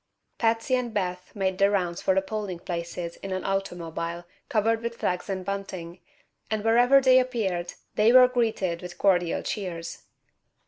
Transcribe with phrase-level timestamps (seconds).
[0.39, 4.95] Patsy and Beth made the rounds of the polling places in an automobile covered with
[4.97, 5.99] flags and bunting,
[6.49, 10.05] and wherever they appeared they were greeted with cordial cheers.